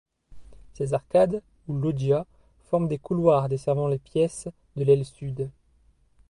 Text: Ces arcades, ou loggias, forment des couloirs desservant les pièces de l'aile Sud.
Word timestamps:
Ces 0.73 0.95
arcades, 0.95 1.43
ou 1.67 1.77
loggias, 1.77 2.25
forment 2.63 2.87
des 2.87 2.97
couloirs 2.97 3.47
desservant 3.49 3.87
les 3.87 3.99
pièces 3.99 4.47
de 4.75 4.83
l'aile 4.83 5.05
Sud. 5.05 5.51